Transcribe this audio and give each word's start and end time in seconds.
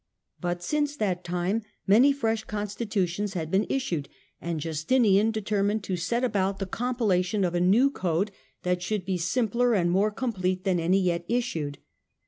But 0.39 0.63
since 0.63 0.95
that 0.95 1.23
time 1.23 1.61
many 1.85 2.11
fresh 2.11 2.43
constitutions 2.45 3.35
liad 3.35 3.51
been 3.51 3.67
issued, 3.69 4.09
and 4.41 4.59
Justinian 4.59 5.29
determined 5.29 5.83
to 5.83 5.95
set 5.95 6.23
about 6.23 6.57
bhe 6.57 6.71
compilation 6.71 7.43
of 7.45 7.53
a 7.53 7.59
new 7.61 7.91
code 7.91 8.31
that 8.63 8.81
should 8.81 9.05
be 9.05 9.19
simpler 9.19 9.75
ind 9.75 9.91
more 9.91 10.09
complete 10.09 10.63
than 10.63 10.79
any 10.79 10.99
yet 10.99 11.23
issued. 11.27 11.77